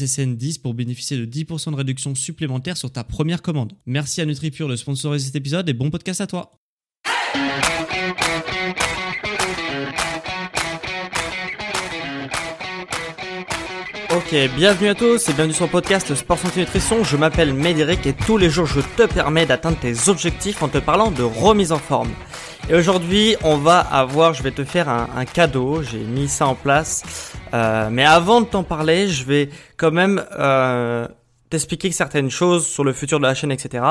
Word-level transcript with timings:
SSN10 0.00 0.60
pour 0.60 0.74
bénéficier 0.74 1.16
de 1.16 1.26
10% 1.26 1.72
de 1.72 1.76
réduction 1.76 2.14
supplémentaire 2.14 2.76
sur 2.76 2.90
ta 2.90 3.04
première 3.04 3.42
commande. 3.42 3.72
Merci 3.86 4.20
à 4.20 4.26
NutriPure 4.26 4.68
de 4.68 4.76
sponsoriser 4.76 5.26
cet 5.26 5.36
épisode 5.36 5.68
et 5.68 5.74
bon 5.74 5.90
podcast 5.90 6.20
à 6.20 6.26
toi. 6.26 6.52
Ok, 14.12 14.34
bienvenue 14.56 14.88
à 14.88 14.94
tous 14.96 15.28
et 15.28 15.32
bienvenue 15.32 15.54
sur 15.54 15.66
le 15.66 15.70
podcast 15.70 16.14
Sport 16.14 16.38
Santé 16.38 16.60
Nutrition. 16.60 17.04
Je 17.04 17.16
m'appelle 17.16 17.54
Médéric 17.54 18.06
et 18.06 18.12
tous 18.12 18.38
les 18.38 18.50
jours 18.50 18.66
je 18.66 18.80
te 18.80 19.06
permets 19.06 19.46
d'atteindre 19.46 19.78
tes 19.78 20.08
objectifs 20.08 20.62
en 20.64 20.68
te 20.68 20.78
parlant 20.78 21.12
de 21.12 21.22
remise 21.22 21.70
en 21.70 21.78
forme. 21.78 22.10
Et 22.68 22.74
aujourd'hui, 22.74 23.36
on 23.42 23.56
va 23.56 23.78
avoir, 23.78 24.34
je 24.34 24.42
vais 24.42 24.50
te 24.50 24.64
faire 24.64 24.88
un, 24.88 25.24
cadeau. 25.24 25.82
J'ai 25.82 25.98
mis 25.98 26.28
ça 26.28 26.46
en 26.46 26.54
place. 26.54 27.32
Euh, 27.54 27.88
mais 27.90 28.04
avant 28.04 28.40
de 28.40 28.46
t'en 28.46 28.62
parler, 28.62 29.08
je 29.08 29.24
vais 29.24 29.50
quand 29.76 29.90
même 29.90 30.22
euh, 30.38 31.06
t'expliquer 31.50 31.90
certaines 31.90 32.30
choses 32.30 32.66
sur 32.66 32.84
le 32.84 32.92
futur 32.92 33.18
de 33.18 33.24
la 33.24 33.34
chaîne, 33.34 33.52
etc. 33.52 33.84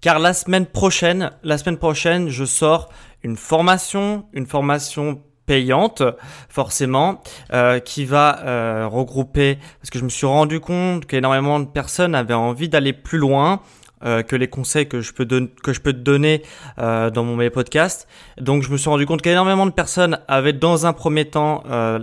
Car 0.00 0.18
la 0.18 0.32
semaine 0.32 0.66
prochaine, 0.66 1.30
la 1.42 1.56
semaine 1.58 1.78
prochaine, 1.78 2.28
je 2.28 2.44
sors 2.44 2.90
une 3.22 3.36
formation, 3.36 4.26
une 4.32 4.46
formation 4.46 5.20
payante 5.46 6.02
forcément 6.48 7.22
euh, 7.52 7.78
qui 7.78 8.04
va 8.04 8.40
euh, 8.44 8.88
regrouper 8.88 9.58
parce 9.80 9.90
que 9.90 9.98
je 9.98 10.04
me 10.04 10.08
suis 10.08 10.26
rendu 10.26 10.60
compte 10.60 11.06
qu'énormément 11.06 11.60
de 11.60 11.66
personnes 11.66 12.14
avaient 12.14 12.34
envie 12.34 12.68
d'aller 12.68 12.92
plus 12.92 13.18
loin 13.18 13.60
euh, 14.04 14.22
que 14.22 14.36
les 14.36 14.48
conseils 14.48 14.88
que 14.88 15.00
je 15.00 15.12
peux 15.14 15.24
que 15.24 15.72
je 15.72 15.80
peux 15.80 15.92
te 15.92 15.98
donner 15.98 16.42
euh, 16.78 17.10
dans 17.10 17.24
mon 17.24 17.36
mes 17.36 17.48
podcasts 17.48 18.08
donc 18.38 18.62
je 18.62 18.70
me 18.70 18.76
suis 18.76 18.90
rendu 18.90 19.06
compte 19.06 19.22
qu'énormément 19.22 19.66
de 19.66 19.70
personnes 19.70 20.18
avaient 20.28 20.52
dans 20.52 20.84
un 20.84 20.92
premier 20.92 21.24
temps 21.26 21.62
euh, 21.70 22.00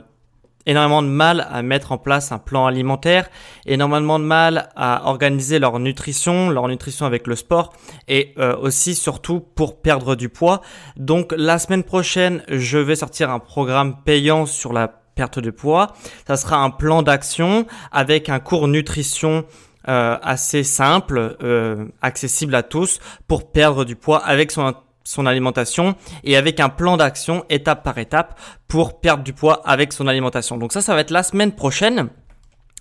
énormément 0.66 1.02
de 1.02 1.08
mal 1.08 1.48
à 1.52 1.62
mettre 1.62 1.92
en 1.92 1.98
place 1.98 2.32
un 2.32 2.38
plan 2.38 2.66
alimentaire, 2.66 3.30
énormément 3.66 4.20
de 4.20 4.26
mal 4.26 4.70
à 4.76 5.08
organiser 5.08 5.60
leur 5.60 5.80
nutrition, 5.80 6.50
leur 6.50 6.68
nutrition 6.68 7.06
avec 7.06 7.28
le 7.28 7.36
sport 7.36 7.74
et 8.08 8.34
euh, 8.38 8.56
aussi 8.58 8.96
surtout 8.96 9.40
pour 9.40 9.82
perdre 9.82 10.16
du 10.16 10.30
poids. 10.30 10.62
Donc 10.98 11.34
la 11.38 11.60
semaine 11.60 11.84
prochaine, 11.84 12.44
je 12.48 12.78
vais 12.78 12.96
sortir 12.96 13.30
un 13.30 13.40
programme 13.40 14.04
payant 14.04 14.46
sur 14.46 14.74
la 14.74 14.88
perte 14.88 15.40
de 15.40 15.52
poids. 15.52 15.94
Ça 16.28 16.38
sera 16.38 16.58
un 16.58 16.70
plan 16.70 17.04
d'action 17.04 17.66
avec 17.92 18.30
un 18.30 18.40
cours 18.40 18.68
nutrition 18.68 19.46
euh, 19.90 20.18
assez 20.22 20.64
simple, 20.64 21.36
euh, 21.44 21.86
accessible 22.02 22.56
à 22.56 22.64
tous 22.64 23.00
pour 23.28 23.52
perdre 23.52 23.84
du 23.84 23.96
poids 23.96 24.24
avec 24.26 24.52
son 24.52 24.74
son 25.04 25.26
alimentation 25.26 25.96
et 26.24 26.38
avec 26.38 26.60
un 26.60 26.70
plan 26.70 26.98
d'action 26.98 27.46
étape 27.50 27.84
par 27.84 27.98
étape 27.98 28.40
pour 28.68 29.00
perdre 29.00 29.24
du 29.24 29.34
poids 29.34 29.62
avec 29.66 29.94
son 29.94 30.08
alimentation. 30.08 30.58
Donc 30.58 30.74
ça, 30.74 30.82
ça 30.82 30.96
va 30.96 31.02
être 31.02 31.12
la 31.12 31.24
semaine 31.24 31.52
prochaine. 31.52 32.10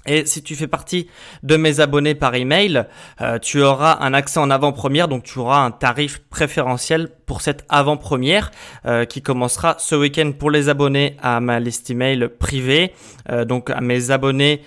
Et 0.04 0.26
si 0.26 0.42
tu 0.42 0.56
fais 0.56 0.66
partie 0.66 1.08
de 1.44 1.56
mes 1.56 1.78
abonnés 1.78 2.16
par 2.16 2.34
email, 2.34 2.86
euh, 3.20 3.38
tu 3.38 3.62
auras 3.62 3.98
un 4.00 4.14
accès 4.14 4.40
en 4.40 4.50
avant-première, 4.50 5.06
donc 5.06 5.22
tu 5.22 5.38
auras 5.38 5.58
un 5.58 5.70
tarif 5.70 6.18
préférentiel 6.28 7.08
pour 7.24 7.40
cette 7.40 7.64
avant-première 7.68 8.50
euh, 8.84 9.04
qui 9.04 9.22
commencera 9.22 9.76
ce 9.78 9.94
week-end 9.94 10.32
pour 10.36 10.50
les 10.50 10.68
abonnés 10.68 11.16
à 11.22 11.38
ma 11.38 11.60
liste 11.60 11.88
email 11.88 12.28
privée, 12.28 12.94
euh, 13.30 13.44
donc 13.44 13.70
à 13.70 13.80
mes 13.80 14.10
abonnés 14.10 14.62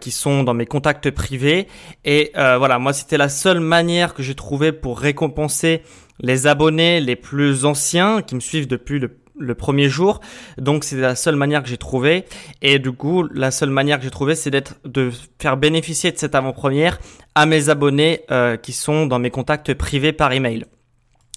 qui 0.00 0.10
sont 0.10 0.42
dans 0.42 0.54
mes 0.54 0.66
contacts 0.66 1.10
privés. 1.10 1.68
Et 2.04 2.32
voilà, 2.34 2.78
moi 2.78 2.92
c'était 2.92 3.16
la 3.16 3.28
seule 3.28 3.60
manière 3.60 4.12
que 4.12 4.22
j'ai 4.22 4.34
trouvé 4.34 4.72
pour 4.72 4.98
récompenser 4.98 5.82
les 6.22 6.46
abonnés 6.46 7.00
les 7.00 7.16
plus 7.16 7.64
anciens 7.64 8.22
qui 8.22 8.34
me 8.34 8.40
suivent 8.40 8.68
depuis 8.68 8.98
le, 8.98 9.54
premier 9.54 9.88
jour. 9.88 10.20
Donc 10.56 10.84
c'est 10.84 10.96
la 10.96 11.16
seule 11.16 11.36
manière 11.36 11.62
que 11.62 11.68
j'ai 11.68 11.76
trouvé. 11.76 12.24
Et 12.62 12.78
du 12.78 12.92
coup, 12.92 13.24
la 13.34 13.50
seule 13.50 13.70
manière 13.70 13.98
que 13.98 14.04
j'ai 14.04 14.10
trouvé, 14.10 14.34
c'est 14.34 14.50
d'être 14.50 14.76
de 14.84 15.10
faire 15.40 15.56
bénéficier 15.56 16.12
de 16.12 16.18
cette 16.18 16.34
avant-première 16.34 16.98
à 17.34 17.44
mes 17.44 17.68
abonnés 17.68 18.20
euh, 18.30 18.56
qui 18.56 18.72
sont 18.72 19.06
dans 19.06 19.18
mes 19.18 19.30
contacts 19.30 19.74
privés 19.74 20.12
par 20.12 20.32
email. 20.32 20.64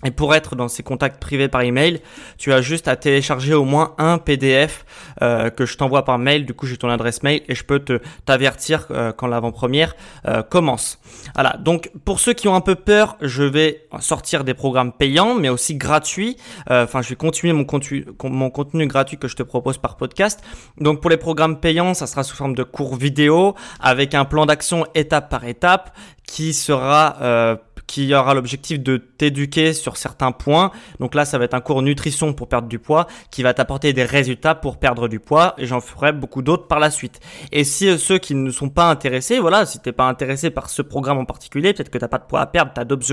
Et 0.06 0.12
pour 0.12 0.36
être 0.36 0.56
dans 0.56 0.68
ces 0.68 0.84
contacts 0.84 1.20
privés 1.20 1.48
par 1.48 1.62
email, 1.62 2.02
tu 2.38 2.54
as 2.54 2.62
juste 2.62 2.88
à 2.88 2.96
télécharger 2.96 3.54
au 3.54 3.66
moins 3.66 3.96
un 3.98 4.20
PDF 4.20 4.86
euh, 5.22 5.50
que 5.50 5.66
je 5.66 5.78
t'envoie 5.78 6.06
par 6.06 6.20
mail. 6.20 6.46
Du 6.46 6.54
coup, 6.54 6.68
j'ai 6.68 6.78
ton 6.78 6.90
adresse 6.90 7.24
mail 7.24 7.42
et 7.48 7.56
je 7.56 7.64
peux 7.64 7.80
te 7.80 8.00
t'avertir 8.26 8.86
euh, 8.92 9.12
quand 9.12 9.28
l'avant-première 9.28 9.96
euh, 10.28 10.44
commence. 10.44 11.00
Voilà. 11.34 11.58
Donc, 11.58 11.92
pour 12.06 12.20
ceux 12.20 12.34
qui 12.34 12.48
ont 12.48 12.56
un 12.56 12.62
peu 12.62 12.76
peur, 12.76 13.18
je 13.22 13.44
vais 13.44 13.88
sortir 14.00 14.44
des 14.44 14.54
programmes 14.54 14.94
payants, 14.94 15.34
mais 15.34 15.50
aussi 15.50 15.76
gratuits. 15.76 16.38
Enfin, 16.70 17.02
je 17.02 17.10
vais 17.10 17.16
continuer 17.16 17.54
mon 17.54 17.66
contenu, 17.66 18.06
mon 18.24 18.50
contenu 18.50 18.86
gratuit 18.88 19.18
que 19.18 19.28
je 19.28 19.36
te 19.36 19.44
propose 19.44 19.78
par 19.78 19.98
podcast. 19.98 20.42
Donc, 20.80 21.02
pour 21.02 21.10
les 21.10 21.18
programmes 21.18 21.60
payants, 21.60 21.94
ça 21.94 22.06
sera 22.06 22.24
sous 22.24 22.36
forme 22.36 22.54
de 22.54 22.64
cours 22.64 22.96
vidéo 22.96 23.56
avec 23.80 24.14
un 24.14 24.26
plan 24.26 24.46
d'action 24.46 24.86
étape 24.94 25.30
par 25.30 25.46
étape 25.46 25.96
qui 26.28 26.54
sera 26.54 27.58
qui 27.88 28.13
aura 28.13 28.34
l'objectif 28.34 28.79
de 28.79 28.97
t'éduquer 28.97 29.73
sur 29.73 29.97
certains 29.97 30.31
points. 30.31 30.72
Donc 31.00 31.16
là, 31.16 31.25
ça 31.25 31.38
va 31.38 31.46
être 31.46 31.53
un 31.53 31.62
cours 31.62 31.81
nutrition 31.81 32.34
pour 32.34 32.47
perdre 32.47 32.68
du 32.68 32.79
poids 32.79 33.07
qui 33.31 33.44
va 33.44 33.53
t'apporter 33.53 33.94
des 33.94 34.03
résultats 34.03 34.56
pour 34.56 34.78
perdre 34.78 35.07
du 35.07 35.19
poids 35.19 35.53
et 35.57 35.66
j'en 35.66 35.81
ferai 35.81 36.12
beaucoup 36.12 36.41
d'autres 36.41 36.68
par 36.68 36.79
la 36.79 36.91
suite. 36.91 37.19
Et 37.51 37.63
si 37.63 37.88
euh, 37.88 37.97
ceux 37.97 38.18
qui 38.18 38.35
ne 38.35 38.51
sont 38.51 38.69
pas 38.69 38.90
intéressés, 38.90 39.40
voilà, 39.40 39.66
si 39.66 39.79
t'es 39.79 39.91
pas 39.91 40.07
intéressé 40.07 40.50
par 40.50 40.69
ce 40.69 40.81
programme 40.81 41.18
en 41.18 41.25
particulier, 41.25 41.74
peut-être 41.74 41.90
que 41.90 41.97
t'as 41.97 42.07
pas 42.07 42.18
de 42.18 42.25
poids 42.25 42.41
à 42.41 42.45
perdre, 42.45 42.72
t'as 42.74 42.85
d'autres 42.85 43.12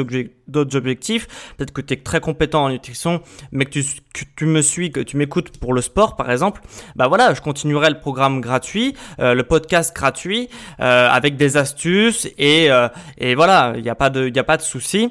objectifs, 0.77 1.27
peut-être 1.56 1.72
que 1.72 1.81
tu 1.81 1.94
es 1.94 1.97
très 1.97 2.21
compétent 2.21 2.65
en 2.65 2.71
nutrition, 2.71 3.22
mais 3.50 3.65
que 3.65 3.71
tu, 3.71 3.84
que 4.12 4.25
tu 4.37 4.47
me 4.47 4.62
suis, 4.62 4.91
que 4.91 5.00
tu 5.00 5.17
m'écoutes 5.17 5.59
pour 5.59 5.73
le 5.73 5.81
sport 5.81 6.17
par 6.17 6.31
exemple, 6.31 6.62
bah 6.97 7.09
voilà, 7.09 7.34
je 7.34 7.41
continuerai 7.41 7.91
le 7.91 7.99
programme 7.99 8.41
gratuit, 8.41 8.95
euh, 9.21 9.34
le 9.34 9.43
podcast 9.43 9.95
gratuit, 9.95 10.49
euh, 10.81 11.09
avec 11.09 11.37
des 11.37 11.56
astuces 11.56 12.28
et, 12.39 12.71
euh, 12.71 12.89
et 13.19 13.34
voilà, 13.34 13.73
il 13.77 13.83
n'y 13.83 13.91
a 13.91 13.95
pas 13.95 14.11
de, 14.11 14.28
il 14.28 14.39
a 14.39 14.45
pas 14.45 14.56
de 14.56 14.62
souci 14.62 15.11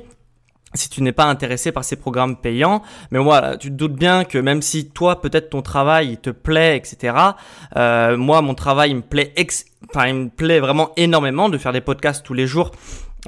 si 0.74 0.90
tu 0.90 1.02
n'es 1.04 1.12
pas 1.12 1.26
intéressé 1.26 1.72
par 1.72 1.84
ces 1.84 1.96
programmes 1.96 2.38
payants. 2.38 2.82
Mais 3.12 3.20
voilà, 3.20 3.58
tu 3.58 3.70
te 3.70 3.74
doutes 3.74 3.96
bien 3.96 4.24
que 4.24 4.38
même 4.38 4.62
si 4.62 4.90
toi, 4.90 5.22
peut-être 5.22 5.50
ton 5.50 5.62
travail 5.62 6.12
il 6.12 6.18
te 6.18 6.30
plaît, 6.30 6.78
etc. 6.78 7.16
Euh, 7.76 8.18
moi, 8.18 8.42
mon 8.42 8.54
travail 8.54 8.92
il 8.92 8.98
me 8.98 9.02
plaît, 9.02 9.34
ex 9.36 9.66
enfin, 9.90 10.08
il 10.08 10.16
me 10.16 10.30
plaît 10.30 10.60
vraiment 10.60 10.92
énormément 10.96 11.50
de 11.50 11.58
faire 11.58 11.74
des 11.74 11.82
podcasts 11.82 12.26
tous 12.26 12.34
les 12.34 12.48
jours. 12.48 12.72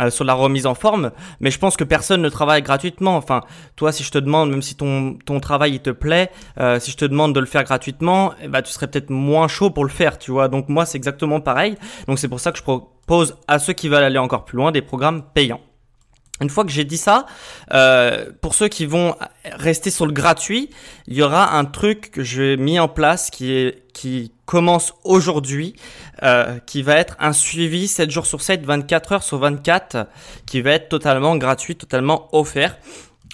Euh, 0.02 0.10
sur 0.10 0.26
la 0.26 0.34
remise 0.34 0.66
en 0.66 0.74
forme, 0.74 1.12
mais 1.40 1.52
je 1.52 1.60
pense 1.60 1.78
que 1.78 1.84
personne 1.84 2.24
ne 2.24 2.30
travaille 2.30 2.64
gratuitement. 2.64 3.16
Enfin, 3.16 3.42
toi, 3.76 3.92
si 3.92 4.02
je 4.04 4.10
te 4.10 4.18
demande, 4.18 4.50
même 4.50 4.64
si 4.64 4.74
ton, 4.74 5.20
ton 5.24 5.40
travail 5.40 5.74
il 5.74 5.82
te 5.82 5.92
plaît, 5.92 6.32
euh, 6.60 6.80
si 6.80 6.90
je 6.90 6.98
te 6.98 7.06
demande 7.06 7.36
de 7.36 7.40
le 7.40 7.46
faire 7.46 7.64
gratuitement, 7.64 8.34
eh 8.42 8.48
ben, 8.48 8.64
tu 8.64 8.72
serais 8.72 8.88
peut-être 8.88 9.12
moins 9.12 9.48
chaud 9.48 9.70
pour 9.70 9.84
le 9.84 9.92
faire, 9.92 10.18
tu 10.18 10.32
vois. 10.32 10.48
Donc 10.48 10.68
moi, 10.68 10.88
c'est 10.88 10.98
exactement 10.98 11.42
pareil. 11.42 11.78
Donc 12.08 12.18
c'est 12.18 12.28
pour 12.28 12.40
ça 12.40 12.52
que 12.52 12.58
je 12.58 12.64
propose 12.64 13.38
à 13.48 13.60
ceux 13.60 13.74
qui 13.74 13.88
veulent 13.88 14.04
aller 14.04 14.18
encore 14.18 14.46
plus 14.46 14.58
loin 14.58 14.72
des 14.72 14.82
programmes 14.82 15.22
payants. 15.32 15.62
Une 16.42 16.50
fois 16.50 16.66
que 16.66 16.72
j'ai 16.72 16.84
dit 16.84 16.98
ça, 16.98 17.28
euh, 17.74 18.26
pour 18.42 18.56
ceux 18.56 18.68
qui 18.68 18.88
vont 18.88 19.16
rester 19.46 19.92
sur 19.92 20.08
le 20.08 20.12
gratuit, 20.12 20.72
il 21.08 21.14
y 21.14 21.22
aura 21.22 21.56
un 21.56 21.64
truc 21.64 22.10
que 22.10 22.24
j'ai 22.24 22.58
mis 22.58 22.80
en 22.80 22.88
place 22.88 23.30
qui 23.30 24.32
commence 24.46 24.96
aujourd'hui, 25.04 25.76
euh, 26.24 26.58
qui 26.66 26.82
va 26.82 26.96
être 26.96 27.16
un 27.20 27.34
suivi 27.34 27.88
7 27.88 28.10
jours 28.10 28.26
sur 28.26 28.42
7, 28.42 28.66
24 28.66 29.12
heures 29.12 29.24
sur 29.24 29.38
24, 29.38 30.08
qui 30.48 30.62
va 30.62 30.72
être 30.72 30.90
totalement 30.90 31.36
gratuit, 31.38 31.76
totalement 31.76 32.30
offert. 32.32 32.78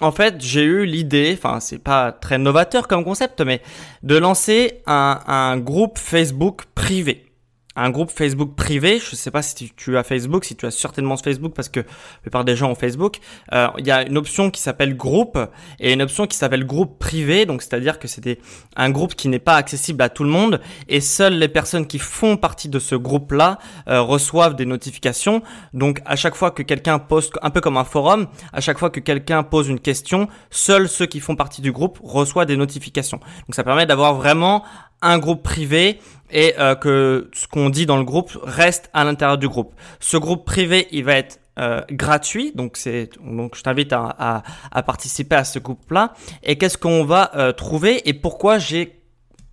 En 0.02 0.12
fait, 0.12 0.36
j'ai 0.38 0.62
eu 0.62 0.84
l'idée, 0.84 1.36
enfin 1.36 1.58
c'est 1.60 1.78
pas 1.78 2.12
très 2.12 2.36
novateur 2.36 2.86
comme 2.86 3.04
concept, 3.04 3.40
mais 3.40 3.62
de 4.02 4.16
lancer 4.16 4.82
un 4.86 5.56
groupe 5.56 5.98
Facebook 5.98 6.64
privé. 6.74 7.29
Un 7.76 7.90
groupe 7.90 8.10
Facebook 8.10 8.56
privé. 8.56 8.98
Je 8.98 9.12
ne 9.12 9.16
sais 9.16 9.30
pas 9.30 9.42
si 9.42 9.70
tu 9.76 9.96
as 9.96 10.02
Facebook, 10.02 10.44
si 10.44 10.56
tu 10.56 10.66
as 10.66 10.70
certainement 10.70 11.16
Facebook 11.16 11.52
parce 11.54 11.68
que 11.68 11.80
la 11.80 12.20
plupart 12.22 12.44
des 12.44 12.56
gens 12.56 12.70
ont 12.70 12.74
Facebook. 12.74 13.18
Euh, 13.52 13.68
il 13.78 13.86
y 13.86 13.90
a 13.90 14.02
une 14.02 14.18
option 14.18 14.50
qui 14.50 14.60
s'appelle 14.60 14.96
groupe 14.96 15.38
et 15.78 15.92
une 15.92 16.02
option 16.02 16.26
qui 16.26 16.36
s'appelle 16.36 16.64
groupe 16.64 16.98
privé. 16.98 17.46
Donc 17.46 17.62
c'est-à-dire 17.62 17.98
que 17.98 18.08
c'était 18.08 18.38
un 18.76 18.90
groupe 18.90 19.14
qui 19.14 19.28
n'est 19.28 19.38
pas 19.38 19.54
accessible 19.54 20.02
à 20.02 20.08
tout 20.08 20.24
le 20.24 20.30
monde 20.30 20.60
et 20.88 21.00
seules 21.00 21.38
les 21.38 21.48
personnes 21.48 21.86
qui 21.86 21.98
font 21.98 22.36
partie 22.36 22.68
de 22.68 22.78
ce 22.78 22.96
groupe-là 22.96 23.58
euh, 23.88 24.02
reçoivent 24.02 24.56
des 24.56 24.66
notifications. 24.66 25.42
Donc 25.72 26.02
à 26.04 26.16
chaque 26.16 26.34
fois 26.34 26.50
que 26.50 26.62
quelqu'un 26.62 26.98
poste, 26.98 27.34
un 27.40 27.50
peu 27.50 27.60
comme 27.60 27.76
un 27.76 27.84
forum, 27.84 28.26
à 28.52 28.60
chaque 28.60 28.78
fois 28.78 28.90
que 28.90 29.00
quelqu'un 29.00 29.44
pose 29.44 29.68
une 29.68 29.80
question, 29.80 30.28
seuls 30.50 30.88
ceux 30.88 31.06
qui 31.06 31.20
font 31.20 31.36
partie 31.36 31.62
du 31.62 31.70
groupe 31.70 32.00
reçoivent 32.02 32.46
des 32.46 32.56
notifications. 32.56 33.18
Donc 33.18 33.54
ça 33.54 33.62
permet 33.62 33.86
d'avoir 33.86 34.14
vraiment 34.14 34.64
un 35.02 35.18
groupe 35.18 35.42
privé 35.42 36.00
et 36.30 36.54
euh, 36.58 36.74
que 36.74 37.30
ce 37.32 37.46
qu'on 37.46 37.70
dit 37.70 37.86
dans 37.86 37.96
le 37.96 38.04
groupe 38.04 38.36
reste 38.42 38.90
à 38.92 39.04
l'intérieur 39.04 39.38
du 39.38 39.48
groupe. 39.48 39.74
Ce 39.98 40.16
groupe 40.16 40.44
privé, 40.44 40.88
il 40.92 41.04
va 41.04 41.14
être 41.14 41.40
euh, 41.58 41.80
gratuit, 41.90 42.52
donc 42.54 42.76
c'est 42.76 43.10
donc 43.20 43.56
je 43.56 43.62
t'invite 43.62 43.92
à, 43.92 44.14
à, 44.18 44.42
à, 44.70 44.82
participer 44.82 45.36
à 45.36 45.44
ce 45.44 45.58
groupe-là. 45.58 46.14
Et 46.42 46.56
qu'est-ce 46.56 46.78
qu'on 46.78 47.04
va 47.04 47.32
euh, 47.34 47.52
trouver 47.52 48.08
et 48.08 48.14
pourquoi 48.14 48.58
j'ai 48.58 49.00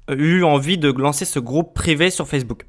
eu 0.10 0.44
envie 0.44 0.78
de 0.78 0.90
lancer 0.92 1.26
ce 1.26 1.40
groupe 1.40 1.74
privé 1.74 2.10
sur 2.10 2.28
Facebook? 2.28 2.66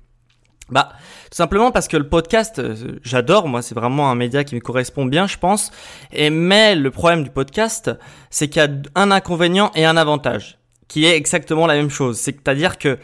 Bah 0.70 0.90
tout 1.30 1.36
simplement 1.36 1.70
parce 1.70 1.88
que 1.88 1.96
le 1.96 2.08
podcast, 2.08 2.60
j'adore, 3.02 3.48
moi 3.48 3.62
c'est 3.62 3.74
vraiment 3.74 4.10
un 4.10 4.14
média 4.14 4.44
qui 4.44 4.54
me 4.54 4.60
correspond 4.60 5.06
bien, 5.06 5.26
je 5.26 5.38
pense. 5.38 5.70
Et 6.12 6.30
mais 6.30 6.74
le 6.74 6.90
problème 6.90 7.22
du 7.22 7.30
podcast, 7.30 7.90
c'est 8.30 8.48
qu'il 8.48 8.62
y 8.62 8.64
a 8.64 8.68
un 8.94 9.10
inconvénient 9.10 9.70
et 9.74 9.84
un 9.86 9.96
avantage, 9.96 10.57
qui 10.88 11.04
est 11.04 11.16
exactement 11.16 11.66
la 11.66 11.74
même 11.74 11.90
chose. 11.90 12.18
C'est-à-dire 12.18 12.78
que 12.78 12.98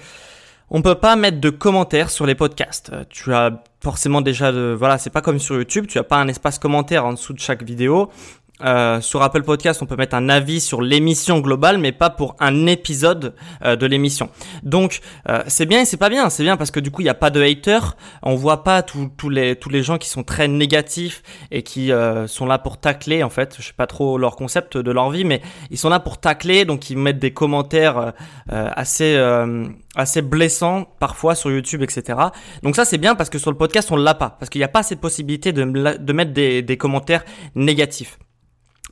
on 0.70 0.82
peut 0.82 0.94
pas 0.94 1.14
mettre 1.14 1.40
de 1.40 1.50
commentaires 1.50 2.10
sur 2.10 2.26
les 2.26 2.34
podcasts. 2.34 2.90
Euh, 2.92 3.04
tu 3.08 3.32
as 3.32 3.62
forcément 3.82 4.22
déjà 4.22 4.50
de, 4.50 4.75
voilà, 4.76 4.98
c'est 4.98 5.10
pas 5.10 5.20
comme 5.20 5.38
sur 5.38 5.56
YouTube, 5.56 5.86
tu 5.86 5.98
as 5.98 6.04
pas 6.04 6.16
un 6.16 6.26
espace 6.28 6.58
commentaire 6.58 7.04
en 7.04 7.12
dessous 7.12 7.34
de 7.34 7.38
chaque 7.38 7.62
vidéo. 7.62 8.10
Euh, 8.62 9.00
sur 9.00 9.22
Apple 9.22 9.42
Podcast, 9.42 9.82
on 9.82 9.86
peut 9.86 9.96
mettre 9.96 10.14
un 10.14 10.28
avis 10.28 10.60
sur 10.60 10.80
l'émission 10.80 11.40
globale, 11.40 11.78
mais 11.78 11.90
pas 11.90 12.08
pour 12.08 12.36
un 12.38 12.66
épisode 12.66 13.34
euh, 13.64 13.74
de 13.74 13.84
l'émission. 13.84 14.30
Donc, 14.62 15.00
euh, 15.28 15.42
c'est 15.48 15.66
bien 15.66 15.80
et 15.80 15.84
c'est 15.84 15.96
pas 15.96 16.08
bien. 16.08 16.30
C'est 16.30 16.44
bien 16.44 16.56
parce 16.56 16.70
que 16.70 16.78
du 16.78 16.92
coup, 16.92 17.00
il 17.00 17.04
n'y 17.04 17.10
a 17.10 17.14
pas 17.14 17.30
de 17.30 17.42
haters. 17.42 17.96
On 18.22 18.36
voit 18.36 18.62
pas 18.62 18.82
tous 18.82 19.28
les 19.28 19.56
tous 19.56 19.70
les 19.70 19.82
gens 19.82 19.98
qui 19.98 20.08
sont 20.08 20.22
très 20.22 20.46
négatifs 20.46 21.22
et 21.50 21.62
qui 21.62 21.90
sont 22.26 22.46
là 22.46 22.58
pour 22.58 22.78
tacler. 22.78 23.22
En 23.22 23.30
fait, 23.30 23.56
je 23.58 23.66
sais 23.66 23.72
pas 23.72 23.86
trop 23.86 24.18
leur 24.18 24.36
concept 24.36 24.76
de 24.76 24.90
leur 24.90 25.10
vie, 25.10 25.24
mais 25.24 25.42
ils 25.70 25.78
sont 25.78 25.88
là 25.88 26.00
pour 26.00 26.18
tacler. 26.18 26.64
Donc, 26.64 26.90
ils 26.90 26.98
mettent 26.98 27.18
des 27.18 27.32
commentaires 27.32 28.12
assez 28.50 29.16
assez 29.96 30.22
blessants 30.22 30.86
parfois 30.98 31.34
sur 31.34 31.50
YouTube, 31.50 31.82
etc. 31.82 32.18
Donc 32.62 32.76
ça, 32.76 32.84
c'est 32.84 32.98
bien 32.98 33.14
parce 33.14 33.30
que 33.30 33.38
sur 33.38 33.50
le 33.50 33.56
podcast, 33.56 33.90
on 33.92 33.96
l'a 33.96 34.14
pas 34.14 34.36
parce 34.38 34.50
qu'il 34.50 34.60
n'y 34.60 34.64
a 34.64 34.68
pas 34.68 34.82
cette 34.82 35.00
possibilité 35.00 35.52
de, 35.52 35.64
de 35.64 36.12
mettre 36.12 36.32
des, 36.32 36.62
des 36.62 36.76
commentaires 36.76 37.24
négatifs. 37.54 38.18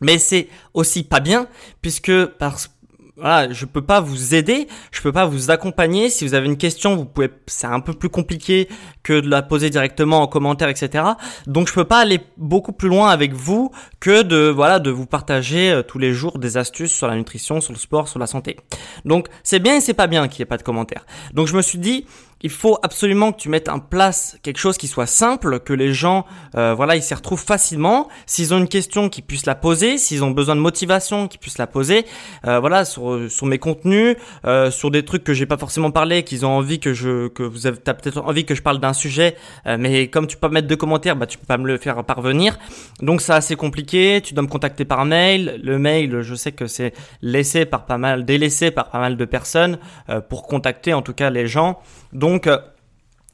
Mais 0.03 0.19
c'est 0.19 0.49
aussi 0.75 1.03
pas 1.03 1.21
bien 1.21 1.47
puisque 1.81 2.27
parce 2.39 2.69
voilà, 3.17 3.53
je 3.53 3.67
peux 3.67 3.83
pas 3.83 4.01
vous 4.01 4.35
aider, 4.35 4.69
je 4.91 5.03
peux 5.03 5.13
pas 5.13 5.27
vous 5.27 5.51
accompagner. 5.51 6.09
Si 6.09 6.27
vous 6.27 6.35
avez 6.35 6.47
une 6.47 6.57
question, 6.57 6.97
vous 6.97 7.05
pouvez, 7.05 7.29
c'est 7.47 7.67
un 7.67 7.81
peu 7.81 7.93
plus 7.93 8.09
compliqué 8.09 8.69
que 9.03 9.21
de 9.21 9.29
la 9.29 9.43
poser 9.43 9.69
directement 9.69 10.23
en 10.23 10.27
commentaire, 10.27 10.69
etc. 10.69 11.05
Donc 11.47 11.69
je 11.69 11.75
peux 11.75 11.85
pas 11.85 11.99
aller 11.99 12.21
beaucoup 12.37 12.73
plus 12.73 12.89
loin 12.89 13.11
avec 13.11 13.35
vous 13.35 13.71
que 14.01 14.23
de, 14.23 14.49
voilà, 14.49 14.79
de 14.79 14.91
vous 14.91 15.07
partager 15.07 15.71
euh, 15.71 15.83
tous 15.83 15.99
les 15.99 16.13
jours 16.13 16.39
des 16.39 16.57
astuces 16.57 16.93
sur 16.93 17.07
la 17.07 17.15
nutrition, 17.15 17.61
sur 17.61 17.73
le 17.73 17.79
sport, 17.79 18.09
sur 18.09 18.19
la 18.19 18.27
santé. 18.27 18.57
Donc 19.05 19.29
c'est 19.43 19.61
bien 19.61 19.77
et 19.77 19.81
c'est 19.81 19.95
pas 19.95 20.07
bien 20.07 20.27
qu'il 20.27 20.41
n'y 20.41 20.45
ait 20.45 20.47
pas 20.47 20.59
de 20.59 20.63
commentaires. 20.63 21.05
Donc 21.35 21.47
je 21.49 21.57
me 21.57 21.63
suis 21.63 21.79
dit, 21.79 22.07
il 22.43 22.51
faut 22.51 22.79
absolument 22.83 23.33
que 23.33 23.39
tu 23.39 23.49
mettes 23.49 23.69
en 23.69 23.79
place 23.79 24.37
quelque 24.43 24.59
chose 24.59 24.77
qui 24.77 24.89
soit 24.89 25.07
simple, 25.07 25.61
que 25.61 25.73
les 25.73 25.93
gens, 25.93 26.27
euh, 26.57 26.75
voilà, 26.75 26.97
ils 26.97 27.03
s'y 27.03 27.15
retrouvent 27.15 27.43
facilement. 27.43 28.09
S'ils 28.27 28.53
ont 28.53 28.59
une 28.59 28.69
question, 28.69 29.09
qu'ils 29.09 29.25
puissent 29.25 29.47
la 29.47 29.55
poser. 29.55 29.99
S'ils 29.99 30.25
ont 30.25 30.31
besoin 30.31 30.57
de 30.57 30.61
motivation, 30.61 31.29
qu'ils 31.29 31.41
puissent 31.41 31.59
la 31.59 31.67
poser. 31.67 32.05
Euh, 32.47 32.61
voilà, 32.61 32.85
sur, 32.85 33.31
sur 33.31 33.47
mes 33.47 33.59
contenus, 33.59 34.17
euh, 34.45 34.71
sur 34.71 34.91
des 34.91 35.05
trucs 35.05 35.25
que 35.25 35.35
j'ai 35.35 35.47
pas 35.47 35.57
forcément 35.57 35.91
parlé, 35.91 36.23
qu'ils 36.23 36.45
ont 36.45 36.51
envie 36.51 36.81
que 36.81 36.93
je, 36.93 37.29
que 37.29 37.43
vous 37.43 37.67
avez 37.67 37.79
peut-être 37.79 38.19
envie 38.19 38.45
que 38.45 38.55
je 38.55 38.63
parle 38.63 38.79
d'un 38.79 38.93
sujet, 38.93 39.37
euh, 39.67 39.77
mais 39.79 40.09
comme 40.09 40.27
tu 40.27 40.37
peux 40.37 40.49
pas 40.49 40.55
mettre 40.55 40.69
de 40.69 40.75
commentaires, 40.75 41.17
bah 41.17 41.27
tu 41.27 41.39
peux 41.39 41.47
pas 41.47 41.59
me 41.59 41.67
le 41.67 41.79
faire 41.79 42.03
parvenir. 42.05 42.59
Donc 43.01 43.21
c'est 43.21 43.33
assez 43.33 43.57
compliqué. 43.57 44.21
Tu 44.23 44.35
dois 44.35 44.43
me 44.43 44.49
contacter 44.49 44.85
par 44.85 45.05
mail. 45.05 45.61
Le 45.63 45.79
mail, 45.79 46.23
je 46.23 46.35
sais 46.35 46.53
que 46.53 46.67
c'est 46.67 46.93
laissé 47.23 47.65
par 47.65 47.87
pas 47.87 47.99
mal, 47.99 48.25
délaissé 48.25 48.71
par 48.71 48.91
pas 48.91 48.99
mal 48.99 49.17
de 49.17 49.25
personnes 49.25 49.79
euh, 50.09 50.21
pour 50.21 50.47
contacter 50.47 50.95
en 50.95 51.03
tout 51.03 51.15
cas 51.15 51.31
les 51.31 51.47
gens. 51.47 51.81
Donc, 52.13 52.32
euh, 52.47 52.59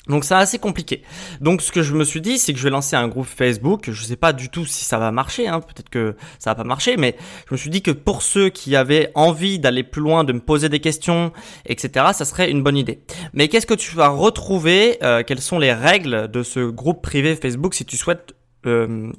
donc 0.08 0.24
c'est 0.24 0.34
assez 0.34 0.58
compliqué. 0.58 1.02
Donc 1.40 1.60
ce 1.60 1.70
que 1.70 1.82
je 1.82 1.94
me 1.94 2.04
suis 2.04 2.20
dit, 2.20 2.38
c'est 2.38 2.52
que 2.52 2.58
je 2.58 2.64
vais 2.64 2.70
lancer 2.70 2.96
un 2.96 3.08
groupe 3.08 3.26
Facebook. 3.26 3.90
Je 3.90 4.04
sais 4.04 4.16
pas 4.16 4.32
du 4.32 4.48
tout 4.48 4.64
si 4.64 4.84
ça 4.84 4.98
va 4.98 5.12
marcher. 5.12 5.48
Hein. 5.48 5.60
Peut-être 5.60 5.90
que 5.90 6.16
ça 6.38 6.50
va 6.50 6.54
pas 6.54 6.64
marcher, 6.64 6.96
mais 6.96 7.16
je 7.48 7.54
me 7.54 7.56
suis 7.58 7.70
dit 7.70 7.82
que 7.82 7.90
pour 7.90 8.22
ceux 8.22 8.48
qui 8.48 8.74
avaient 8.74 9.12
envie 9.14 9.58
d'aller 9.58 9.82
plus 9.82 10.00
loin, 10.00 10.24
de 10.24 10.32
me 10.32 10.40
poser 10.40 10.68
des 10.68 10.80
questions, 10.80 11.32
etc., 11.66 12.06
ça 12.12 12.24
serait 12.24 12.50
une 12.50 12.62
bonne 12.62 12.76
idée. 12.76 13.02
Mais 13.34 13.48
qu'est-ce 13.48 13.66
que 13.66 13.74
tu 13.74 13.94
vas 13.96 14.08
retrouver 14.08 14.98
euh, 15.02 15.22
Quelles 15.26 15.42
sont 15.42 15.58
les 15.58 15.72
règles 15.72 16.28
de 16.28 16.42
ce 16.42 16.60
groupe 16.60 17.02
privé 17.02 17.36
Facebook 17.36 17.74
si 17.74 17.84
tu 17.84 17.96
souhaites 17.96 18.34
euh, 18.66 19.12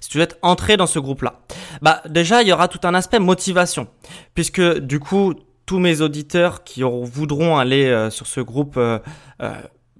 si 0.00 0.08
tu 0.08 0.18
entrer 0.40 0.78
dans 0.78 0.86
ce 0.86 0.98
groupe-là, 0.98 1.40
bah 1.82 2.02
déjà 2.08 2.40
il 2.40 2.48
y 2.48 2.52
aura 2.52 2.68
tout 2.68 2.80
un 2.84 2.94
aspect 2.94 3.18
motivation, 3.18 3.86
puisque 4.34 4.78
du 4.78 4.98
coup 4.98 5.34
tous 5.70 5.78
mes 5.78 6.00
auditeurs 6.00 6.64
qui 6.64 6.82
voudront 6.82 7.56
aller 7.56 7.86
euh, 7.86 8.10
sur 8.10 8.26
ce 8.26 8.40
groupe 8.40 8.76
euh, 8.76 8.98
euh, 9.40 9.52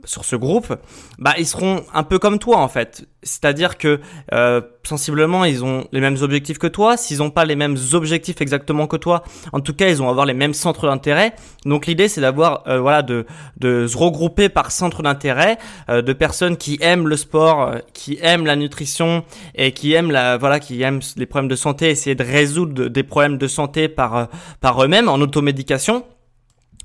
sur 0.04 0.24
ce 0.24 0.36
groupe, 0.36 0.74
bah 1.18 1.34
ils 1.38 1.46
seront 1.46 1.82
un 1.92 2.02
peu 2.02 2.18
comme 2.18 2.38
toi 2.38 2.58
en 2.58 2.68
fait. 2.68 3.06
C'est-à-dire 3.22 3.76
que 3.76 4.00
euh, 4.32 4.62
sensiblement 4.82 5.44
ils 5.44 5.62
ont 5.64 5.86
les 5.92 6.00
mêmes 6.00 6.16
objectifs 6.22 6.58
que 6.58 6.66
toi. 6.66 6.96
S'ils 6.96 7.18
n'ont 7.18 7.30
pas 7.30 7.44
les 7.44 7.56
mêmes 7.56 7.76
objectifs 7.92 8.40
exactement 8.40 8.86
que 8.86 8.96
toi, 8.96 9.22
en 9.52 9.60
tout 9.60 9.74
cas 9.74 9.88
ils 9.88 9.96
vont 9.96 10.08
avoir 10.08 10.26
les 10.26 10.34
mêmes 10.34 10.54
centres 10.54 10.86
d'intérêt. 10.86 11.34
Donc 11.66 11.86
l'idée 11.86 12.08
c'est 12.08 12.20
d'avoir 12.20 12.64
euh, 12.66 12.80
voilà 12.80 13.02
de 13.02 13.26
de 13.58 13.86
se 13.86 13.96
regrouper 13.96 14.48
par 14.48 14.70
centre 14.70 15.02
d'intérêt 15.02 15.58
euh, 15.88 16.02
de 16.02 16.12
personnes 16.12 16.56
qui 16.56 16.78
aiment 16.80 17.08
le 17.08 17.16
sport, 17.16 17.62
euh, 17.62 17.78
qui 17.92 18.18
aiment 18.22 18.46
la 18.46 18.56
nutrition 18.56 19.24
et 19.54 19.72
qui 19.72 19.92
aiment 19.92 20.10
la 20.10 20.36
voilà 20.36 20.60
qui 20.60 20.82
aiment 20.82 21.00
les 21.16 21.26
problèmes 21.26 21.48
de 21.48 21.56
santé, 21.56 21.90
essayer 21.90 22.14
de 22.14 22.24
résoudre 22.24 22.88
des 22.88 23.02
problèmes 23.02 23.38
de 23.38 23.46
santé 23.46 23.88
par 23.88 24.16
euh, 24.16 24.24
par 24.60 24.82
eux-mêmes 24.82 25.08
en 25.08 25.16
automédication. 25.16 26.04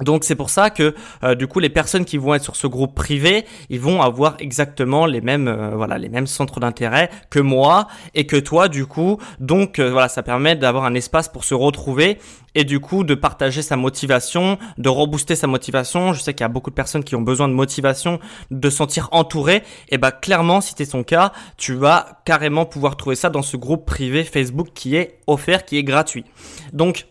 Donc 0.01 0.25
c'est 0.25 0.35
pour 0.35 0.49
ça 0.49 0.71
que 0.71 0.93
euh, 1.23 1.35
du 1.35 1.47
coup 1.47 1.59
les 1.59 1.69
personnes 1.69 2.03
qui 2.03 2.17
vont 2.17 2.33
être 2.33 2.43
sur 2.43 2.57
ce 2.57 2.67
groupe 2.67 2.93
privé, 2.95 3.45
ils 3.69 3.79
vont 3.79 4.01
avoir 4.01 4.35
exactement 4.39 5.05
les 5.05 5.21
mêmes 5.21 5.47
euh, 5.47 5.69
voilà 5.73 5.97
les 5.97 6.09
mêmes 6.09 6.27
centres 6.27 6.59
d'intérêt 6.59 7.09
que 7.29 7.39
moi 7.39 7.87
et 8.13 8.27
que 8.27 8.35
toi 8.35 8.67
du 8.67 8.85
coup. 8.85 9.19
Donc 9.39 9.79
euh, 9.79 9.89
voilà, 9.89 10.09
ça 10.09 10.21
permet 10.21 10.57
d'avoir 10.57 10.83
un 10.83 10.95
espace 10.95 11.29
pour 11.29 11.45
se 11.45 11.53
retrouver 11.53 12.17
et 12.55 12.65
du 12.65 12.81
coup 12.81 13.05
de 13.05 13.15
partager 13.15 13.61
sa 13.61 13.77
motivation, 13.77 14.57
de 14.77 14.89
rebooster 14.89 15.37
sa 15.37 15.47
motivation. 15.47 16.11
Je 16.11 16.21
sais 16.21 16.33
qu'il 16.33 16.41
y 16.41 16.43
a 16.43 16.49
beaucoup 16.49 16.71
de 16.71 16.75
personnes 16.75 17.05
qui 17.05 17.15
ont 17.15 17.21
besoin 17.21 17.47
de 17.47 17.53
motivation, 17.53 18.19
de 18.51 18.69
se 18.69 18.75
sentir 18.75 19.07
entouré 19.13 19.63
et 19.87 19.97
bah 19.97 20.11
clairement 20.11 20.59
si 20.59 20.73
c'est 20.75 20.87
ton 20.87 21.03
cas, 21.03 21.31
tu 21.55 21.73
vas 21.73 22.21
carrément 22.25 22.65
pouvoir 22.65 22.97
trouver 22.97 23.15
ça 23.15 23.29
dans 23.29 23.43
ce 23.43 23.55
groupe 23.55 23.85
privé 23.85 24.25
Facebook 24.25 24.71
qui 24.75 24.97
est 24.97 25.19
offert, 25.25 25.63
qui 25.63 25.77
est 25.77 25.83
gratuit. 25.83 26.25
Donc 26.73 27.05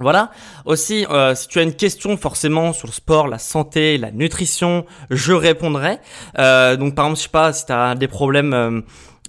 voilà. 0.00 0.30
Aussi, 0.64 1.06
euh, 1.10 1.34
si 1.34 1.48
tu 1.48 1.58
as 1.58 1.62
une 1.62 1.74
question 1.74 2.16
forcément 2.16 2.72
sur 2.72 2.88
le 2.88 2.92
sport, 2.92 3.28
la 3.28 3.38
santé, 3.38 3.98
la 3.98 4.10
nutrition, 4.10 4.86
je 5.10 5.32
répondrai. 5.32 5.98
Euh, 6.38 6.76
donc 6.76 6.94
par 6.94 7.06
exemple, 7.06 7.18
je 7.18 7.22
sais 7.22 7.28
pas 7.28 7.52
si 7.52 7.66
tu 7.66 7.98
des 7.98 8.08
problèmes 8.08 8.54
euh, 8.54 8.80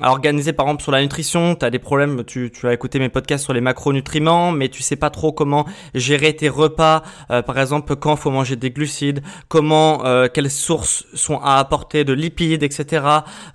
organiser 0.03 0.53
par 0.53 0.65
exemple 0.67 0.84
sur 0.84 0.91
la 0.91 1.01
nutrition, 1.01 1.55
tu 1.55 1.65
as 1.65 1.70
des 1.70 1.79
problèmes, 1.79 2.24
tu, 2.24 2.51
tu 2.51 2.67
as 2.67 2.74
écouté 2.74 3.00
mes 3.00 3.10
podcasts 3.10 3.43
sur 3.43 3.53
les 3.53 3.62
macronutriments, 3.62 4.51
mais 4.51 4.70
tu 4.70 4.81
sais 4.81 4.96
pas 4.96 5.10
trop 5.10 5.31
comment 5.31 5.65
gérer 5.93 6.36
tes 6.36 6.50
repas, 6.50 7.03
euh, 7.29 7.41
par 7.41 7.60
exemple 7.60 7.96
quand 7.96 8.15
faut 8.15 8.31
manger 8.31 8.55
des 8.55 8.72
glucides, 8.72 9.22
comment, 9.48 10.05
euh, 10.05 10.27
quelles 10.31 10.51
sources 10.51 11.05
sont 11.13 11.39
à 11.39 11.58
apporter 11.58 12.03
de 12.03 12.13
lipides, 12.13 12.63
etc. 12.63 13.05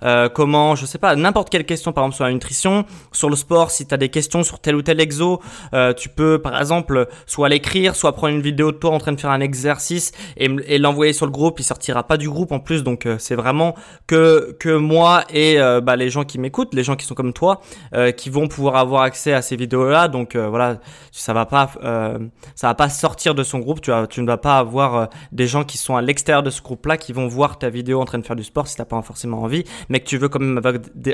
Euh, 0.03 0.29
comment, 0.29 0.75
je 0.75 0.85
sais 0.85 0.97
pas, 0.97 1.15
n'importe 1.15 1.49
quelle 1.49 1.65
question 1.65 1.91
par 1.91 2.03
exemple 2.03 2.15
sur 2.15 2.25
la 2.25 2.31
nutrition, 2.31 2.85
sur 3.11 3.29
le 3.29 3.35
sport, 3.35 3.71
si 3.71 3.85
tu 3.87 3.93
as 3.93 3.97
des 3.97 4.09
questions 4.09 4.43
sur 4.43 4.59
tel 4.59 4.75
ou 4.75 4.81
tel 4.81 4.99
exo, 4.99 5.41
euh, 5.73 5.93
tu 5.93 6.09
peux 6.09 6.39
par 6.39 6.59
exemple 6.59 7.07
soit 7.25 7.49
l'écrire, 7.49 7.95
soit 7.95 8.13
prendre 8.13 8.35
une 8.35 8.41
vidéo 8.41 8.71
de 8.71 8.77
toi 8.77 8.91
en 8.91 8.99
train 8.99 9.13
de 9.13 9.19
faire 9.19 9.31
un 9.31 9.41
exercice 9.41 10.11
et, 10.37 10.77
l'envoyer 10.77 11.13
sur 11.13 11.25
le 11.25 11.31
groupe, 11.31 11.59
il 11.59 11.63
sortira 11.63 12.03
pas 12.03 12.17
du 12.17 12.29
groupe 12.29 12.51
en 12.51 12.59
plus, 12.59 12.83
donc 12.83 13.05
euh, 13.05 13.17
c'est 13.19 13.35
vraiment 13.35 13.75
que, 14.05 14.55
que 14.59 14.75
moi 14.75 15.23
et 15.33 15.57
bah, 15.83 15.95
les 15.95 16.09
gens 16.09 16.23
qui 16.23 16.36
qui 16.37 16.41
m'écoutent, 16.41 16.73
les 16.73 16.83
gens 16.83 16.95
qui 16.95 17.05
sont 17.05 17.15
comme 17.15 17.33
toi, 17.33 17.61
euh, 17.93 18.11
qui 18.11 18.29
vont 18.29 18.47
pouvoir 18.47 18.75
avoir 18.75 19.01
accès 19.01 19.33
à 19.33 19.41
ces 19.41 19.55
vidéos-là. 19.55 20.07
Donc 20.07 20.35
euh, 20.35 20.47
voilà, 20.47 20.77
ça 21.11 21.33
va 21.33 21.45
pas, 21.45 21.71
euh, 21.83 22.19
ça 22.55 22.67
va 22.67 22.75
pas 22.75 22.89
sortir 22.89 23.33
de 23.33 23.43
son 23.43 23.59
groupe. 23.59 23.81
Tu, 23.81 23.91
tu 24.09 24.21
ne 24.21 24.27
vas 24.27 24.37
pas 24.37 24.59
avoir 24.59 25.09
des 25.31 25.47
gens 25.47 25.63
qui 25.63 25.77
sont 25.77 25.95
à 25.95 26.01
l'extérieur 26.01 26.43
de 26.43 26.51
ce 26.51 26.61
groupe-là 26.61 26.97
qui 26.97 27.11
vont 27.11 27.27
voir 27.27 27.57
ta 27.57 27.69
vidéo 27.69 27.99
en 27.99 28.05
train 28.05 28.19
de 28.19 28.25
faire 28.25 28.35
du 28.35 28.43
sport 28.43 28.67
si 28.67 28.75
t'as 28.75 28.85
pas 28.85 29.01
forcément 29.01 29.41
envie, 29.41 29.63
mais 29.89 29.99
que 29.99 30.05
tu 30.05 30.17
veux 30.17 30.29
quand 30.29 30.39
même 30.39 30.61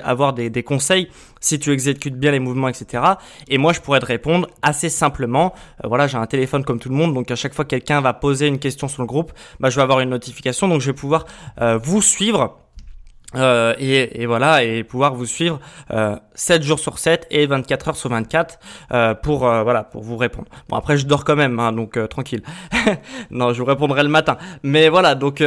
avoir 0.04 0.34
des, 0.34 0.50
des 0.50 0.64
conseils 0.64 1.08
si 1.40 1.60
tu 1.60 1.72
exécutes 1.72 2.18
bien 2.18 2.32
les 2.32 2.40
mouvements, 2.40 2.68
etc. 2.68 3.04
Et 3.48 3.58
moi, 3.58 3.72
je 3.74 3.80
pourrais 3.80 4.00
te 4.00 4.06
répondre 4.06 4.48
assez 4.62 4.90
simplement. 4.90 5.54
voilà, 5.84 6.08
j'ai 6.08 6.18
un 6.18 6.26
téléphone 6.26 6.66
comme 6.66 6.80
tout 6.80 6.90
le 6.90 6.96
monde, 6.96 7.14
donc 7.14 7.32
à 7.32 7.36
chaque 7.36 7.54
fois 7.54 7.64
que 7.64 7.70
quelqu'un 7.70 8.02
va 8.02 8.14
poser 8.14 8.48
une 8.48 8.60
question 8.60 8.88
sur 8.88 9.02
le 9.02 9.08
groupe, 9.08 9.32
bah, 9.60 9.70
je 9.70 9.78
vais 9.78 9.82
avoir 9.82 10.02
une 10.02 10.10
notification, 10.10 10.68
donc 10.68 10.82
je 10.82 10.88
vais 10.88 10.94
pouvoir 10.94 11.26
vous 11.82 12.02
suivre 12.02 12.63
euh, 13.36 13.74
et, 13.80 14.22
et, 14.22 14.26
voilà 14.26 14.64
et 14.64 14.84
pouvoir 14.84 15.16
vous 15.16 15.26
suivre 15.26 15.60
euh, 15.92 16.16
7 16.36 16.64
jours 16.64 16.80
sur 16.80 17.00
7 17.00 17.28
et 17.32 17.46
24 17.46 17.90
heures 17.90 17.96
sur 17.96 18.10
24 18.10 18.60
euh, 18.92 19.14
pour 19.16 19.48
euh, 19.48 19.64
voilà 19.64 19.84
pour 19.84 20.04
vous 20.04 20.18
répondre. 20.18 20.48
Bon 20.70 20.78
après 20.78 20.98
je 20.98 21.06
dors 21.06 21.24
quand 21.24 21.36
même 21.36 21.60
hein, 21.60 21.72
donc 21.72 21.98
euh, 21.98 22.08
tranquille. 22.08 22.44
non, 23.32 23.54
je 23.54 23.60
vous 23.60 23.66
répondrai 23.66 24.04
le 24.04 24.10
matin. 24.10 24.38
Mais 24.64 24.90
voilà, 24.90 25.16
donc 25.16 25.44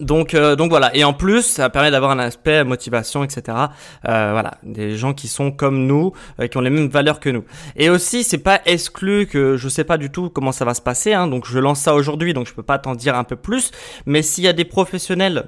donc, 0.00 0.36
donc 0.36 0.68
voilà. 0.68 0.94
Et 0.94 1.04
en 1.04 1.14
plus, 1.14 1.42
ça 1.42 1.70
permet 1.70 1.90
d'avoir 1.90 2.10
un 2.10 2.18
aspect 2.18 2.64
motivation, 2.64 3.24
etc. 3.24 3.56
voilà, 4.04 4.58
des 4.62 4.94
gens 4.96 5.14
qui 5.14 5.26
sont 5.26 5.50
comme 5.50 5.86
nous, 5.86 6.12
qui 6.50 6.56
ont 6.58 6.60
les 6.60 6.68
mêmes 6.68 6.88
valeurs 6.88 7.18
que 7.18 7.30
nous. 7.30 7.44
Et 7.76 7.88
aussi, 7.88 8.22
c'est 8.22 8.38
pas 8.38 8.60
exclu 8.66 9.26
que 9.26 9.56
je 9.56 9.68
sais 9.70 9.84
pas 9.84 9.96
du 9.96 10.10
tout 10.10 10.28
comment 10.28 10.52
ça 10.52 10.66
va 10.66 10.74
se 10.74 10.82
passer. 10.82 11.14
Hein, 11.14 11.28
donc, 11.28 11.46
je 11.46 11.58
lance 11.58 11.80
ça 11.80 11.94
aujourd'hui, 11.94 12.34
donc 12.34 12.46
je 12.46 12.52
peux 12.52 12.62
pas 12.62 12.78
t'en 12.78 12.94
dire 12.94 13.16
un 13.16 13.24
peu 13.24 13.36
plus. 13.36 13.70
Mais 14.04 14.20
s'il 14.20 14.44
y 14.44 14.48
a 14.48 14.52
des 14.52 14.66
professionnels 14.66 15.46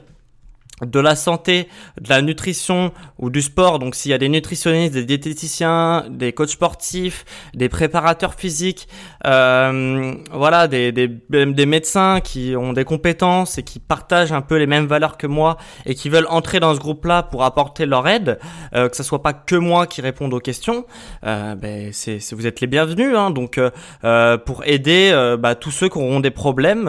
de 0.82 1.00
la 1.00 1.16
santé, 1.16 1.68
de 2.00 2.08
la 2.08 2.22
nutrition 2.22 2.92
ou 3.18 3.30
du 3.30 3.42
sport. 3.42 3.78
Donc 3.78 3.94
s'il 3.94 4.10
y 4.10 4.14
a 4.14 4.18
des 4.18 4.28
nutritionnistes, 4.28 4.94
des 4.94 5.04
diététiciens, 5.04 6.06
des 6.10 6.32
coachs 6.32 6.50
sportifs, 6.50 7.24
des 7.54 7.68
préparateurs 7.68 8.34
physiques, 8.34 8.88
euh, 9.26 10.14
voilà, 10.32 10.68
des, 10.68 10.92
des, 10.92 11.08
des, 11.08 11.66
médecins 11.66 12.20
qui 12.20 12.54
ont 12.56 12.72
des 12.72 12.84
compétences 12.84 13.58
et 13.58 13.62
qui 13.62 13.78
partagent 13.78 14.32
un 14.32 14.40
peu 14.40 14.56
les 14.56 14.66
mêmes 14.66 14.86
valeurs 14.86 15.16
que 15.16 15.26
moi 15.26 15.56
et 15.86 15.94
qui 15.94 16.08
veulent 16.08 16.28
entrer 16.28 16.60
dans 16.60 16.74
ce 16.74 16.80
groupe-là 16.80 17.22
pour 17.24 17.44
apporter 17.44 17.86
leur 17.86 18.06
aide, 18.06 18.38
euh, 18.74 18.88
que 18.88 18.96
ce 18.96 19.02
soit 19.02 19.22
pas 19.22 19.32
que 19.32 19.56
moi 19.56 19.86
qui 19.86 20.00
réponde 20.00 20.32
aux 20.34 20.40
questions, 20.40 20.84
euh, 21.24 21.54
ben 21.54 21.90
c'est, 21.92 22.18
vous 22.32 22.46
êtes 22.46 22.60
les 22.60 22.66
bienvenus. 22.66 23.14
Hein, 23.16 23.30
donc 23.30 23.58
euh, 23.58 24.38
pour 24.38 24.66
aider 24.66 25.10
euh, 25.12 25.36
bah, 25.36 25.54
tous 25.54 25.70
ceux 25.70 25.88
qui 25.88 25.98
auront 25.98 26.20
des 26.20 26.30
problèmes 26.30 26.88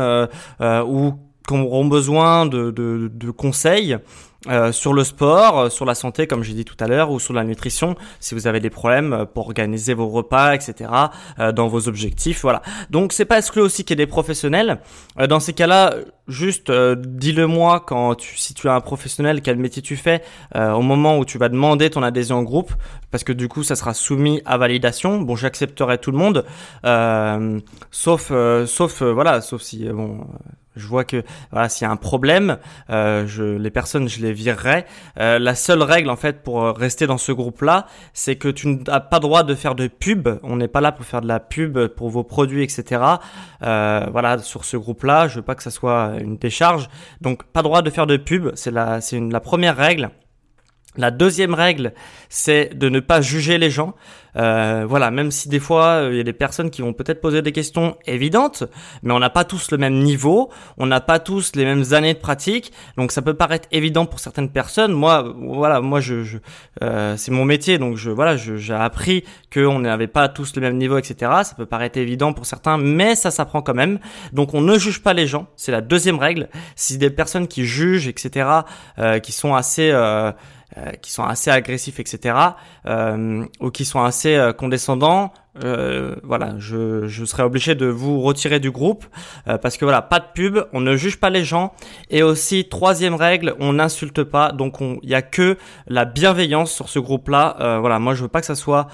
ou 0.59 1.13
qui 1.49 1.55
auront 1.55 1.85
besoin 1.85 2.45
de, 2.45 2.69
de, 2.69 3.09
de 3.11 3.31
conseils 3.31 3.97
euh, 4.47 4.71
sur 4.71 4.93
le 4.93 5.03
sport, 5.03 5.59
euh, 5.59 5.69
sur 5.69 5.83
la 5.83 5.95
santé, 5.95 6.25
comme 6.25 6.43
j'ai 6.43 6.53
dit 6.53 6.63
tout 6.63 6.77
à 6.79 6.87
l'heure, 6.87 7.11
ou 7.11 7.19
sur 7.19 7.33
la 7.33 7.43
nutrition, 7.43 7.95
si 8.21 8.35
vous 8.35 8.47
avez 8.47 8.61
des 8.61 8.69
problèmes 8.69 9.11
euh, 9.11 9.25
pour 9.25 9.47
organiser 9.47 9.93
vos 9.93 10.07
repas, 10.07 10.53
etc., 10.53 10.89
dans 11.53 11.67
vos 11.67 11.89
objectifs, 11.89 12.41
voilà. 12.41 12.61
Donc 12.89 13.11
c'est 13.11 13.25
pas 13.25 13.37
exclu 13.37 13.61
aussi 13.61 13.83
qu'il 13.83 13.99
y 13.99 14.01
ait 14.01 14.05
des 14.05 14.09
professionnels. 14.09 14.79
dans 15.27 15.39
ces 15.39 15.53
cas-là, 15.53 15.93
juste 16.27 16.71
dis-le 16.71 17.47
moi 17.47 17.83
quand 17.85 18.15
tu, 18.15 18.37
si 18.37 18.53
tu 18.53 18.69
as 18.69 18.73
un 18.75 18.81
professionnel, 18.81 19.41
quel 19.41 19.57
métier 19.57 19.81
tu 19.81 19.95
fais, 19.95 20.21
au 20.55 20.81
moment 20.81 21.17
où 21.17 21.25
tu 21.25 21.37
vas 21.37 21.49
demander 21.49 21.89
ton 21.89 22.03
adhésion 22.03 22.39
au 22.39 22.43
groupe, 22.43 22.73
parce 23.11 23.23
que 23.23 23.33
du 23.33 23.47
coup 23.47 23.63
ça 23.63 23.75
sera 23.75 23.93
soumis 23.93 24.41
à 24.45 24.57
validation. 24.57 25.21
Bon, 25.21 25.35
j'accepterai 25.35 25.97
tout 25.97 26.11
le 26.11 26.17
monde, 26.17 26.45
sauf, 27.91 28.31
sauf 28.65 29.01
voilà, 29.01 29.41
sauf 29.41 29.61
si 29.61 29.85
bon 29.89 30.25
je 30.75 30.87
vois 30.87 31.03
que 31.03 31.23
voilà, 31.51 31.69
s'il 31.69 31.85
y 31.85 31.87
a 31.87 31.91
un 31.91 31.97
problème, 31.97 32.57
euh, 32.89 33.25
je, 33.27 33.43
les 33.43 33.69
personnes, 33.69 34.07
je 34.07 34.21
les 34.21 34.33
virerai. 34.33 34.85
Euh, 35.19 35.39
la 35.39 35.55
seule 35.55 35.83
règle 35.83 36.09
en 36.09 36.15
fait 36.15 36.41
pour 36.43 36.63
euh, 36.63 36.71
rester 36.71 37.07
dans 37.07 37.17
ce 37.17 37.31
groupe-là, 37.31 37.87
c'est 38.13 38.35
que 38.35 38.47
tu 38.47 38.67
n'as 38.67 38.99
pas 38.99 39.19
droit 39.19 39.43
de 39.43 39.55
faire 39.55 39.75
de 39.75 39.87
pub. 39.87 40.29
On 40.43 40.55
n'est 40.57 40.67
pas 40.67 40.81
là 40.81 40.91
pour 40.91 41.05
faire 41.05 41.21
de 41.21 41.27
la 41.27 41.39
pub 41.39 41.87
pour 41.87 42.09
vos 42.09 42.23
produits, 42.23 42.63
etc. 42.63 43.01
Euh, 43.63 44.05
voilà, 44.11 44.37
sur 44.39 44.65
ce 44.65 44.77
groupe-là, 44.77 45.27
je 45.27 45.35
veux 45.35 45.41
pas 45.41 45.55
que 45.55 45.63
ça 45.63 45.71
soit 45.71 46.13
une 46.19 46.37
décharge. 46.37 46.89
Donc 47.21 47.43
pas 47.43 47.61
droit 47.61 47.81
de 47.81 47.89
faire 47.89 48.07
de 48.07 48.17
pub. 48.17 48.51
C'est 48.55 48.71
la, 48.71 49.01
c'est 49.01 49.19
la 49.19 49.39
première 49.39 49.75
règle. 49.75 50.09
La 50.97 51.11
deuxième 51.11 51.53
règle, 51.53 51.93
c'est 52.29 52.75
de 52.75 52.89
ne 52.89 52.99
pas 52.99 53.21
juger 53.21 53.59
les 53.59 53.69
gens. 53.69 53.93
Euh, 54.37 54.85
voilà, 54.87 55.11
même 55.11 55.31
si 55.31 55.49
des 55.49 55.59
fois 55.59 56.07
il 56.09 56.17
y 56.17 56.19
a 56.19 56.23
des 56.23 56.33
personnes 56.33 56.69
qui 56.69 56.81
vont 56.81 56.93
peut-être 56.93 57.21
poser 57.21 57.41
des 57.41 57.51
questions 57.51 57.95
évidentes, 58.05 58.63
mais 59.01 59.13
on 59.13 59.19
n'a 59.19 59.29
pas 59.29 59.43
tous 59.43 59.71
le 59.71 59.77
même 59.77 59.99
niveau, 59.99 60.49
on 60.77 60.85
n'a 60.85 60.99
pas 61.01 61.19
tous 61.19 61.55
les 61.55 61.65
mêmes 61.65 61.83
années 61.93 62.13
de 62.13 62.19
pratique, 62.19 62.71
donc 62.95 63.11
ça 63.11 63.21
peut 63.21 63.33
paraître 63.33 63.67
évident 63.71 64.05
pour 64.05 64.19
certaines 64.19 64.49
personnes. 64.49 64.91
Moi, 64.91 65.33
voilà, 65.37 65.81
moi 65.81 65.99
je, 65.99 66.37
euh, 66.83 67.17
c'est 67.17 67.31
mon 67.31 67.45
métier, 67.45 67.77
donc 67.77 67.97
je 67.97 68.11
voilà, 68.11 68.37
j'ai 68.37 68.73
appris 68.73 69.23
qu'on 69.53 69.79
n'avait 69.79 70.07
pas 70.07 70.27
tous 70.27 70.55
le 70.55 70.61
même 70.61 70.77
niveau, 70.77 70.97
etc. 70.97 71.31
Ça 71.43 71.55
peut 71.55 71.65
paraître 71.65 71.97
évident 71.97 72.33
pour 72.33 72.45
certains, 72.45 72.77
mais 72.77 73.15
ça 73.15 73.31
s'apprend 73.31 73.61
quand 73.61 73.73
même. 73.75 73.99
Donc 74.33 74.53
on 74.53 74.61
ne 74.61 74.77
juge 74.77 75.01
pas 75.01 75.13
les 75.13 75.27
gens, 75.27 75.47
c'est 75.55 75.71
la 75.71 75.81
deuxième 75.81 76.19
règle. 76.19 76.49
Si 76.75 76.97
des 76.97 77.09
personnes 77.09 77.47
qui 77.47 77.65
jugent, 77.65 78.07
etc., 78.07 78.47
euh, 78.99 79.19
qui 79.19 79.31
sont 79.31 79.55
assez 79.55 79.91
euh, 79.91 79.99
euh, 79.99 80.31
qui 81.01 81.11
sont 81.11 81.23
assez 81.23 81.49
agressifs, 81.49 81.99
etc., 81.99 82.35
euh, 82.85 83.45
ou 83.59 83.71
qui 83.71 83.85
sont 83.85 84.01
assez 84.01 84.35
euh, 84.35 84.53
condescendants, 84.53 85.31
euh, 85.63 86.15
voilà, 86.23 86.53
je, 86.57 87.07
je 87.07 87.25
serai 87.25 87.43
obligé 87.43 87.75
de 87.75 87.85
vous 87.85 88.21
retirer 88.21 88.59
du 88.59 88.71
groupe 88.71 89.05
euh, 89.47 89.57
parce 89.57 89.77
que 89.77 89.85
voilà, 89.85 90.01
pas 90.01 90.19
de 90.19 90.25
pub, 90.33 90.59
on 90.73 90.79
ne 90.79 90.95
juge 90.95 91.19
pas 91.19 91.29
les 91.29 91.43
gens 91.43 91.73
et 92.09 92.23
aussi 92.23 92.67
troisième 92.69 93.15
règle, 93.15 93.55
on 93.59 93.73
n'insulte 93.73 94.23
pas, 94.23 94.51
donc 94.51 94.77
il 94.79 95.09
y 95.09 95.15
a 95.15 95.21
que 95.21 95.57
la 95.87 96.05
bienveillance 96.05 96.71
sur 96.71 96.89
ce 96.89 96.99
groupe-là. 96.99 97.57
Euh, 97.59 97.79
voilà, 97.79 97.99
moi 97.99 98.13
je 98.13 98.21
veux 98.21 98.27
pas 98.27 98.39
que 98.39 98.47
ça 98.47 98.55
soit 98.55 98.87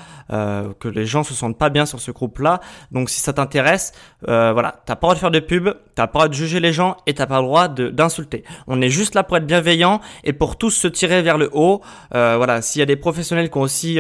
que 0.79 0.88
les 0.88 1.05
gens 1.05 1.24
se 1.24 1.36
sentent 1.36 1.57
pas 1.57 1.69
bien 1.69 1.86
sur 1.86 2.00
ce 2.00 2.10
groupe-là. 2.10 2.60
Donc 2.91 3.10
si 3.12 3.19
ça 3.19 3.31
t'intéresse, 3.31 3.93
voilà, 4.22 4.81
t'as 4.86 4.95
pas 4.95 5.07
le 5.07 5.13
droit 5.13 5.13
de 5.13 5.19
faire 5.19 5.31
de 5.31 5.39
pub, 5.39 5.69
t'as 5.93 6.07
pas 6.07 6.19
le 6.19 6.22
droit 6.24 6.27
de 6.29 6.34
juger 6.34 6.60
les 6.60 6.74
gens 6.74 6.98
et 7.05 7.13
t'as 7.13 7.27
pas 7.27 7.39
le 7.41 7.45
droit 7.45 7.67
d'insulter. 7.67 8.43
On 8.67 8.81
est 8.81 8.89
juste 8.89 9.13
là 9.13 9.24
pour 9.24 9.38
être 9.38 9.45
bienveillant 9.45 10.01
et 10.24 10.34
pour 10.34 10.57
tous 10.57 10.72
se 10.72 10.88
tirer 10.88 11.22
vers 11.22 11.38
le 11.38 11.50
haut. 11.53 11.81
voilà, 12.12 12.62
s'il 12.62 12.79
y 12.79 12.84
a 12.84 12.88
des 12.88 12.95
professionnels 12.95 13.51
qui 13.51 13.57
ont 13.57 13.62
aussi 13.62 14.00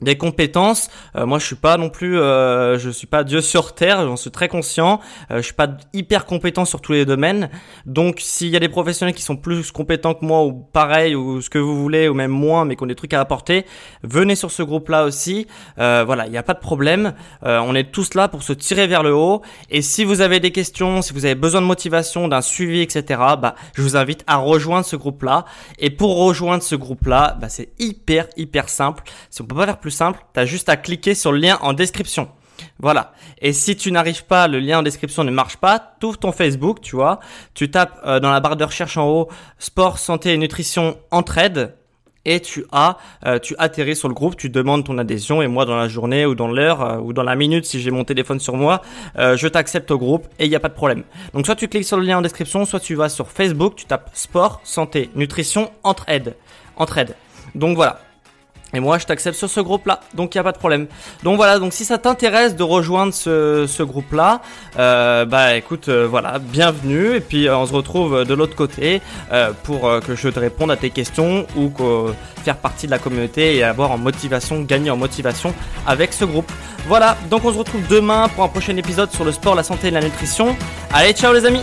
des 0.00 0.16
compétences. 0.16 0.90
Euh, 1.16 1.26
moi, 1.26 1.38
je 1.38 1.46
suis 1.46 1.56
pas 1.56 1.76
non 1.76 1.90
plus, 1.90 2.18
euh, 2.18 2.78
je 2.78 2.90
suis 2.90 3.06
pas 3.06 3.24
Dieu 3.24 3.40
sur 3.40 3.74
terre. 3.74 4.06
J'en 4.06 4.16
suis 4.16 4.30
très 4.30 4.48
conscient. 4.48 5.00
Euh, 5.30 5.38
je 5.38 5.42
suis 5.42 5.54
pas 5.54 5.68
hyper 5.92 6.26
compétent 6.26 6.64
sur 6.64 6.80
tous 6.80 6.92
les 6.92 7.04
domaines. 7.04 7.50
Donc, 7.86 8.20
s'il 8.20 8.48
y 8.48 8.56
a 8.56 8.60
des 8.60 8.68
professionnels 8.68 9.14
qui 9.14 9.22
sont 9.22 9.36
plus 9.36 9.72
compétents 9.72 10.14
que 10.14 10.24
moi 10.24 10.44
ou 10.44 10.52
pareil 10.52 11.14
ou 11.14 11.40
ce 11.40 11.50
que 11.50 11.58
vous 11.58 11.80
voulez 11.80 12.08
ou 12.08 12.14
même 12.14 12.30
moins, 12.30 12.64
mais 12.64 12.76
qui 12.76 12.82
ont 12.82 12.86
des 12.86 12.94
trucs 12.94 13.14
à 13.14 13.20
apporter, 13.20 13.66
venez 14.02 14.34
sur 14.34 14.50
ce 14.50 14.62
groupe-là 14.62 15.04
aussi. 15.04 15.46
Euh, 15.78 16.04
voilà, 16.06 16.26
il 16.26 16.32
n'y 16.32 16.38
a 16.38 16.42
pas 16.42 16.54
de 16.54 16.60
problème. 16.60 17.14
on 17.42 17.74
est 17.74 17.90
tous 17.92 18.14
là 18.14 18.28
pour 18.28 18.42
se 18.42 18.52
tirer 18.52 18.86
vers 18.86 19.02
le 19.02 19.14
haut. 19.14 19.42
Et 19.70 19.82
si 19.82 20.04
vous 20.04 20.20
avez 20.20 20.40
des 20.40 20.52
questions, 20.52 21.02
si 21.02 21.12
vous 21.12 21.24
avez 21.24 21.34
besoin 21.34 21.60
de 21.60 21.66
motivation, 21.66 22.28
d'un 22.28 22.40
suivi, 22.40 22.80
etc., 22.80 23.20
bah, 23.40 23.54
je 23.74 23.82
vous 23.82 23.96
invite 23.96 24.24
à 24.26 24.36
rejoindre 24.36 24.84
ce 24.84 24.96
groupe-là. 24.96 25.44
Et 25.78 25.90
pour 25.90 26.16
rejoindre 26.16 26.62
ce 26.62 26.74
groupe-là, 26.74 27.36
bah, 27.40 27.48
c'est 27.48 27.70
hyper 27.78 28.26
hyper 28.36 28.68
simple. 28.68 29.04
Si 29.30 29.42
on 29.42 29.44
peut 29.44 29.54
pas 29.54 29.66
faire 29.66 29.78
plus 29.78 29.89
simple, 29.90 30.24
tu 30.34 30.40
as 30.40 30.46
juste 30.46 30.68
à 30.68 30.76
cliquer 30.76 31.14
sur 31.14 31.32
le 31.32 31.38
lien 31.38 31.58
en 31.62 31.72
description. 31.72 32.28
Voilà. 32.78 33.12
Et 33.40 33.52
si 33.52 33.76
tu 33.76 33.92
n'arrives 33.92 34.24
pas, 34.24 34.48
le 34.48 34.58
lien 34.58 34.80
en 34.80 34.82
description 34.82 35.24
ne 35.24 35.30
marche 35.30 35.56
pas, 35.56 35.94
tu 36.00 36.06
ouvres 36.06 36.18
ton 36.18 36.32
Facebook, 36.32 36.80
tu 36.80 36.96
vois, 36.96 37.20
tu 37.54 37.70
tapes 37.70 38.00
euh, 38.04 38.20
dans 38.20 38.30
la 38.30 38.40
barre 38.40 38.56
de 38.56 38.64
recherche 38.64 38.96
en 38.96 39.08
haut 39.08 39.28
sport, 39.58 39.98
santé 39.98 40.32
et 40.32 40.36
nutrition 40.36 40.98
entraide 41.10 41.74
et 42.26 42.40
tu 42.40 42.66
as 42.70 42.98
euh, 43.24 43.38
tu 43.38 43.54
atterris 43.58 43.96
sur 43.96 44.06
le 44.06 44.12
groupe, 44.12 44.36
tu 44.36 44.50
demandes 44.50 44.84
ton 44.84 44.98
adhésion 44.98 45.40
et 45.40 45.48
moi 45.48 45.64
dans 45.64 45.76
la 45.76 45.88
journée 45.88 46.26
ou 46.26 46.34
dans 46.34 46.48
l'heure 46.48 46.82
euh, 46.82 46.98
ou 46.98 47.14
dans 47.14 47.22
la 47.22 47.34
minute 47.34 47.64
si 47.64 47.80
j'ai 47.80 47.90
mon 47.90 48.04
téléphone 48.04 48.40
sur 48.40 48.56
moi, 48.56 48.82
je 49.16 49.48
t'accepte 49.48 49.90
au 49.90 49.98
groupe 49.98 50.26
et 50.38 50.44
il 50.44 50.50
n'y 50.50 50.56
a 50.56 50.60
pas 50.60 50.68
de 50.68 50.74
problème. 50.74 51.04
Donc 51.32 51.46
soit 51.46 51.56
tu 51.56 51.66
cliques 51.68 51.86
sur 51.86 51.96
le 51.96 52.04
lien 52.04 52.18
en 52.18 52.22
description, 52.22 52.66
soit 52.66 52.80
tu 52.80 52.94
vas 52.94 53.08
sur 53.08 53.30
Facebook, 53.30 53.74
tu 53.76 53.86
tapes 53.86 54.10
sport, 54.12 54.60
santé, 54.64 55.08
nutrition, 55.14 55.70
entraide. 55.82 56.36
Entraide. 56.76 57.16
Donc 57.54 57.76
voilà. 57.76 58.00
Et 58.72 58.80
moi, 58.80 58.98
je 58.98 59.06
t'accepte 59.06 59.36
sur 59.36 59.50
ce 59.50 59.60
groupe-là, 59.60 60.00
donc 60.14 60.34
il 60.34 60.38
n'y 60.38 60.40
a 60.40 60.44
pas 60.44 60.52
de 60.52 60.58
problème. 60.58 60.86
Donc 61.24 61.36
voilà, 61.36 61.58
donc 61.58 61.72
si 61.72 61.84
ça 61.84 61.98
t'intéresse 61.98 62.54
de 62.54 62.62
rejoindre 62.62 63.12
ce, 63.12 63.66
ce 63.66 63.82
groupe-là, 63.82 64.40
euh, 64.78 65.24
bah 65.24 65.56
écoute, 65.56 65.88
euh, 65.88 66.06
voilà, 66.08 66.38
bienvenue. 66.38 67.16
Et 67.16 67.20
puis 67.20 67.48
on 67.50 67.66
se 67.66 67.72
retrouve 67.72 68.24
de 68.24 68.34
l'autre 68.34 68.54
côté 68.54 69.02
euh, 69.32 69.50
pour 69.64 69.88
euh, 69.88 70.00
que 70.00 70.14
je 70.14 70.28
te 70.28 70.38
réponde 70.38 70.70
à 70.70 70.76
tes 70.76 70.90
questions 70.90 71.46
ou 71.56 71.70
faire 72.42 72.56
partie 72.56 72.86
de 72.86 72.90
la 72.90 72.98
communauté 72.98 73.56
et 73.56 73.64
avoir 73.64 73.90
en 73.90 73.98
motivation, 73.98 74.62
gagner 74.62 74.90
en 74.90 74.96
motivation 74.96 75.54
avec 75.86 76.12
ce 76.12 76.24
groupe. 76.24 76.50
Voilà, 76.86 77.16
donc 77.28 77.44
on 77.44 77.52
se 77.52 77.58
retrouve 77.58 77.86
demain 77.88 78.28
pour 78.28 78.44
un 78.44 78.48
prochain 78.48 78.76
épisode 78.76 79.10
sur 79.10 79.24
le 79.24 79.32
sport, 79.32 79.54
la 79.54 79.62
santé 79.62 79.88
et 79.88 79.90
la 79.90 80.00
nutrition. 80.00 80.56
Allez, 80.92 81.12
ciao 81.12 81.32
les 81.32 81.44
amis 81.44 81.62